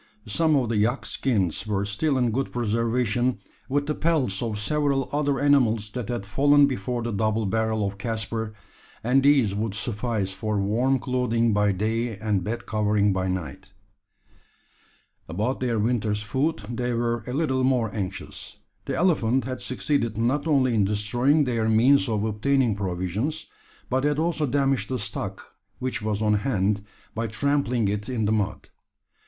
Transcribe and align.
Some 0.25 0.55
of 0.55 0.69
the 0.69 0.77
yak 0.77 1.05
skins 1.05 1.67
were 1.67 1.85
still 1.85 2.17
in 2.17 2.31
good 2.31 2.51
preservation 2.51 3.37
with 3.69 3.85
the 3.85 3.93
pelts 3.93 4.41
of 4.41 4.57
several 4.57 5.07
other 5.11 5.39
animals 5.39 5.91
that 5.91 6.09
had 6.09 6.25
fallen 6.25 6.65
before 6.65 7.03
the 7.03 7.11
double 7.11 7.45
barrel 7.45 7.85
of 7.87 7.99
Caspar 7.99 8.51
and 9.03 9.21
these 9.21 9.53
would 9.53 9.75
suffice 9.75 10.33
for 10.33 10.59
warm 10.59 10.97
clothing 10.97 11.53
by 11.53 11.71
day 11.71 12.17
and 12.17 12.43
bed 12.43 12.65
covering 12.65 13.13
by 13.13 13.27
night. 13.27 13.73
About 15.29 15.59
their 15.59 15.77
winter's 15.77 16.23
food 16.23 16.63
they 16.67 16.95
were 16.95 17.23
a 17.27 17.33
little 17.33 17.63
more 17.63 17.93
anxious. 17.93 18.57
The 18.85 18.95
elephant 18.95 19.43
had 19.43 19.61
succeeded 19.61 20.17
not 20.17 20.47
only 20.47 20.73
in 20.73 20.83
destroying 20.83 21.43
their 21.43 21.69
means 21.69 22.09
of 22.09 22.23
obtaining 22.23 22.75
provisions, 22.75 23.45
but 23.87 24.03
had 24.03 24.17
also 24.17 24.47
damaged 24.47 24.89
the 24.89 24.97
stock 24.97 25.57
which 25.77 26.01
was 26.01 26.23
on 26.23 26.33
hand, 26.39 26.83
by 27.13 27.27
trampling 27.27 27.87
it 27.87 28.09
in 28.09 28.25
the 28.25 28.31
mud. 28.31 28.67